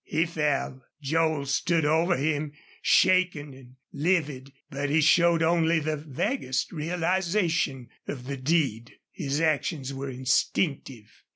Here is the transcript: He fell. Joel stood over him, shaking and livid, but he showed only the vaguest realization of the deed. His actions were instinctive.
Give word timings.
He 0.03 0.25
fell. 0.25 0.83
Joel 0.99 1.45
stood 1.45 1.85
over 1.85 2.17
him, 2.17 2.53
shaking 2.81 3.53
and 3.53 3.75
livid, 3.93 4.51
but 4.71 4.89
he 4.89 4.99
showed 4.99 5.43
only 5.43 5.77
the 5.79 5.95
vaguest 5.95 6.71
realization 6.71 7.87
of 8.07 8.25
the 8.25 8.37
deed. 8.37 8.95
His 9.11 9.39
actions 9.39 9.93
were 9.93 10.09
instinctive. 10.09 11.21